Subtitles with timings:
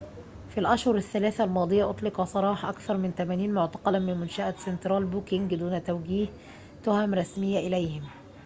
[0.53, 5.83] في الأشهر الثلاثة الماضية أطلق سراح أكثر من 80 معتقلاً من منشأة سنترال بوكنج دون
[5.83, 6.27] توجيه
[6.83, 8.03] تهم رسمية إليهم